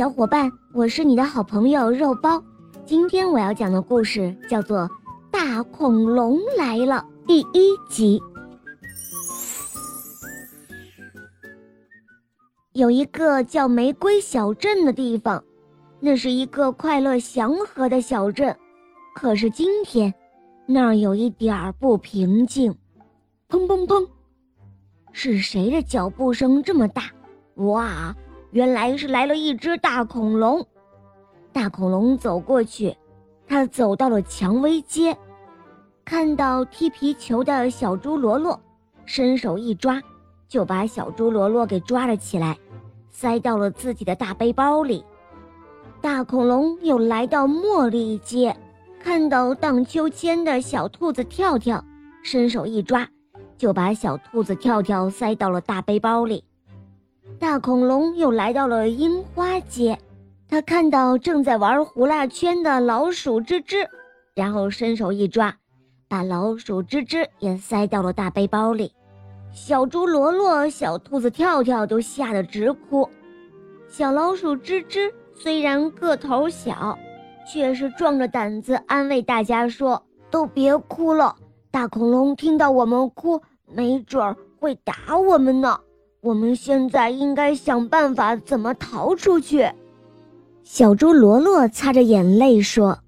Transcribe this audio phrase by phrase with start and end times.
[0.00, 2.42] 小伙伴，我是你的好朋友肉包。
[2.86, 4.78] 今天我要讲的故事叫做
[5.30, 8.18] 《大恐龙来了》第一集。
[12.72, 15.44] 有一个叫玫瑰小镇的地方，
[16.00, 18.56] 那是一个快乐祥和的小镇。
[19.14, 20.14] 可是今天，
[20.64, 22.74] 那儿有一点儿不平静。
[23.50, 24.08] 砰砰砰！
[25.12, 27.02] 是谁的脚步声这么大？
[27.56, 28.16] 哇！
[28.52, 30.66] 原来是来了一只大恐龙，
[31.52, 32.96] 大恐龙走过去，
[33.46, 35.16] 他走到了蔷薇街，
[36.04, 38.60] 看到踢皮球的小猪罗罗，
[39.06, 40.02] 伸手一抓，
[40.48, 42.58] 就把小猪罗罗给抓了起来，
[43.08, 45.04] 塞到了自己的大背包里。
[46.00, 48.56] 大恐龙又来到茉莉街，
[48.98, 51.84] 看到荡秋千的小兔子跳跳，
[52.24, 53.06] 伸手一抓，
[53.56, 56.42] 就把小兔子跳跳塞到了大背包里。
[57.40, 59.98] 大恐龙又来到了樱花街，
[60.46, 63.88] 他看到正在玩呼啦圈的老鼠吱吱，
[64.34, 65.56] 然后伸手一抓，
[66.06, 68.92] 把老鼠吱吱也塞到了大背包里。
[69.54, 73.08] 小猪罗罗、小兔子跳跳都吓得直哭。
[73.88, 76.98] 小老鼠吱吱虽然个头小，
[77.50, 81.34] 却是壮着胆子安慰大家说：“都别哭了，
[81.70, 85.80] 大恐龙听到我们哭，没准儿会打我们呢。”
[86.22, 89.66] 我们现在应该想办法怎么逃出去。
[90.62, 92.98] 小猪罗罗擦着眼泪说：“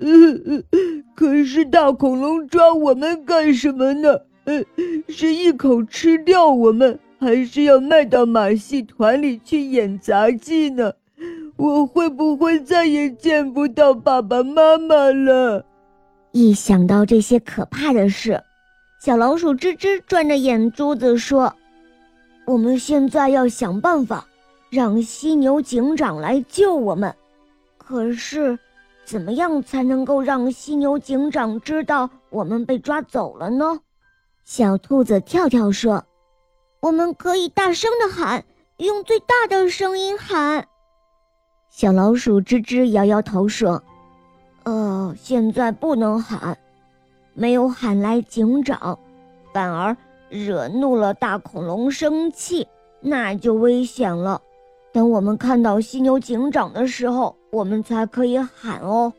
[0.00, 0.64] 嗯，
[1.14, 4.18] 可是大恐龙抓我们干什么呢？
[4.44, 4.62] 呃，
[5.08, 10.92] 是一口吃掉我们，还是要卖到马戏团里去演杂技呢？
[11.56, 15.64] 我会不会再也见不到爸爸妈妈了？”
[16.32, 18.42] 一想到这些可怕的事，
[19.00, 21.54] 小老鼠吱吱转着眼珠子说。
[22.46, 24.24] 我们现在要想办法，
[24.70, 27.14] 让犀牛警长来救我们。
[27.76, 28.56] 可是，
[29.04, 33.80] 怎么样才能够让犀牛警长知道我们被抓走了呢？
[34.44, 36.04] 小兔子跳跳说
[36.78, 38.44] ：“我们可以大声的喊，
[38.76, 40.68] 用最大的声音喊。”
[41.68, 43.82] 小老鼠吱吱摇摇头说
[44.62, 46.56] ：“呃，现在不能喊，
[47.34, 48.96] 没有喊来警长，
[49.52, 49.96] 反而……”
[50.28, 52.66] 惹怒了大恐龙，生气
[53.00, 54.40] 那就危险了。
[54.92, 59.12] 等我们看到犀牛警长的时候，我们才可以喊哦。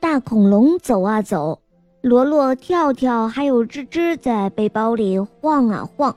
[0.00, 1.60] 大恐龙走啊走，
[2.00, 6.14] 罗罗、跳跳还有吱吱在背包里晃啊晃。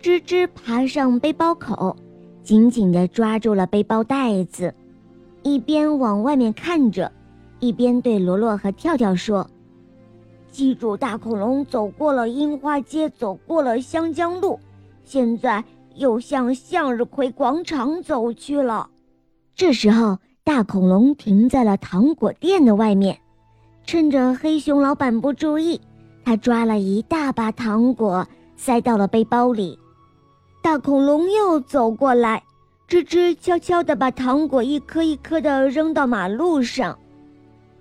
[0.00, 1.94] 吱吱爬上背包口，
[2.42, 4.72] 紧紧地抓住了背包带子，
[5.42, 7.12] 一边往外面看着，
[7.60, 9.46] 一边对罗罗和跳跳说。
[10.50, 14.58] 记住，大恐龙走过了樱花街，走过了香江路，
[15.04, 15.62] 现在
[15.94, 18.90] 又向向日葵广场走去了。
[19.54, 23.18] 这时候，大恐龙停在了糖果店的外面，
[23.84, 25.80] 趁着黑熊老板不注意，
[26.24, 28.26] 他抓了一大把糖果
[28.56, 29.78] 塞到了背包里。
[30.62, 32.42] 大恐龙又走过来，
[32.88, 36.98] 吱吱悄悄地把糖果一颗一颗地扔到马路上。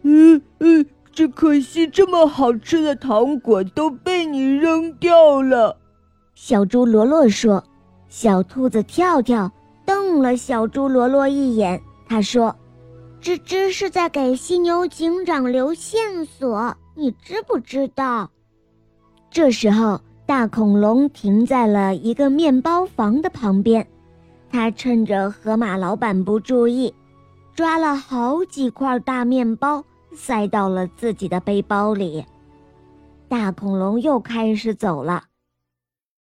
[0.04, 0.86] 嗯嗯。
[1.18, 5.76] 只可惜，这么好吃的糖果都被你扔掉了。
[6.36, 7.64] 小猪罗罗说
[8.08, 9.52] ：“小兔子跳跳
[9.84, 12.56] 瞪了小猪罗罗一眼，他说
[13.20, 18.30] ：‘吱吱是在给犀牛警长留线索，你知不知道？’”
[19.32, 23.88] 这时候，大恐龙停在了一个面包房的旁边，
[24.52, 26.94] 他趁着河马老板不注意，
[27.56, 29.84] 抓了好几块大面包。
[30.18, 32.26] 塞到了自己的背包里。
[33.30, 35.24] 大恐龙又开始走了，